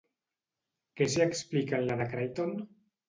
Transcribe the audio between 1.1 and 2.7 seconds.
s'hi explica en la de Crichton?